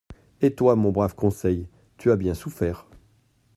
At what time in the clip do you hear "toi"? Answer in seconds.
0.55-0.75